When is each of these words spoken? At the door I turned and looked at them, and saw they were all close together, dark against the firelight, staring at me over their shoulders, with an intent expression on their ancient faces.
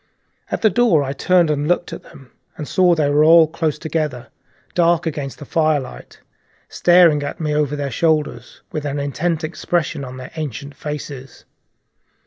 At 0.49 0.63
the 0.63 0.71
door 0.71 1.03
I 1.03 1.13
turned 1.13 1.51
and 1.51 1.67
looked 1.67 1.93
at 1.93 2.01
them, 2.01 2.31
and 2.57 2.67
saw 2.67 2.95
they 2.95 3.07
were 3.11 3.23
all 3.23 3.45
close 3.45 3.77
together, 3.77 4.29
dark 4.73 5.05
against 5.05 5.37
the 5.37 5.45
firelight, 5.45 6.19
staring 6.69 7.21
at 7.21 7.39
me 7.39 7.53
over 7.53 7.75
their 7.75 7.91
shoulders, 7.91 8.61
with 8.71 8.83
an 8.83 8.97
intent 8.99 9.43
expression 9.43 10.03
on 10.03 10.17
their 10.17 10.31
ancient 10.35 10.73
faces. 10.75 11.45